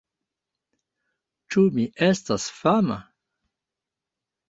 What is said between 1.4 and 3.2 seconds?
Ĉu mi estas fama?